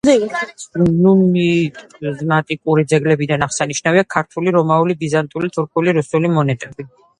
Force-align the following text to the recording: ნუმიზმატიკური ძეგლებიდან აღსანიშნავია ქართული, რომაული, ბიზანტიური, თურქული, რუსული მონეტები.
ნუმიზმატიკური 1.01 2.87
ძეგლებიდან 2.95 3.47
აღსანიშნავია 3.49 4.07
ქართული, 4.17 4.57
რომაული, 4.57 4.99
ბიზანტიური, 5.07 5.53
თურქული, 5.61 5.97
რუსული 6.01 6.35
მონეტები. 6.41 6.91